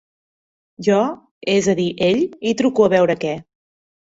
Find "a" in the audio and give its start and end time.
1.75-1.75, 2.89-2.89